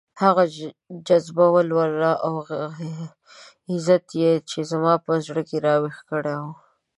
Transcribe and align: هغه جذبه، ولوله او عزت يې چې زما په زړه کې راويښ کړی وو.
هغه 0.23 0.43
جذبه، 1.07 1.45
ولوله 1.55 2.11
او 2.25 2.33
عزت 3.69 4.05
يې 4.21 4.31
چې 4.49 4.59
زما 4.71 4.93
په 5.05 5.13
زړه 5.25 5.41
کې 5.49 5.57
راويښ 5.65 5.97
کړی 6.09 6.35
وو. 6.41 6.53